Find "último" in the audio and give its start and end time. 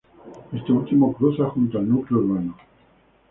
0.71-1.13